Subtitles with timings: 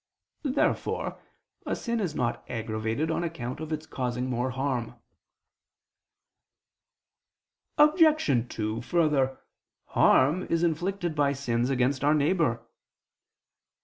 [0.41, 1.21] Therefore
[1.63, 4.95] a sin is not aggravated on account of its causing more harm.
[7.77, 8.47] Obj.
[8.49, 9.37] 2: Further,
[9.85, 12.65] harm is inflicted by sins against our neighbor.